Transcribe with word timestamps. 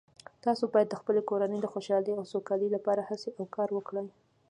تاسو 0.43 0.63
باید 0.73 0.87
د 0.91 0.95
خپلې 1.01 1.21
کورنۍ 1.29 1.59
د 1.61 1.67
خوشحالۍ 1.73 2.11
او 2.15 2.23
سوکالۍ 2.33 2.69
لپاره 2.75 3.01
هڅې 3.09 3.29
او 3.37 3.43
کار 3.55 3.69
وکړئ 3.73 4.07